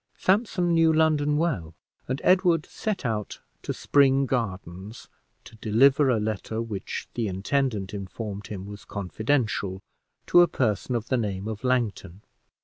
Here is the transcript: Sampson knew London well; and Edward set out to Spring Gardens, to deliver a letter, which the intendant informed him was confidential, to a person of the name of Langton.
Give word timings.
Sampson 0.17 0.73
knew 0.73 0.91
London 0.91 1.37
well; 1.37 1.75
and 2.07 2.19
Edward 2.23 2.65
set 2.65 3.05
out 3.05 3.39
to 3.61 3.71
Spring 3.71 4.25
Gardens, 4.25 5.07
to 5.43 5.55
deliver 5.57 6.09
a 6.09 6.19
letter, 6.19 6.59
which 6.59 7.07
the 7.13 7.27
intendant 7.27 7.93
informed 7.93 8.47
him 8.47 8.65
was 8.65 8.83
confidential, 8.83 9.79
to 10.25 10.41
a 10.41 10.47
person 10.47 10.95
of 10.95 11.09
the 11.09 11.17
name 11.17 11.47
of 11.47 11.63
Langton. 11.63 12.23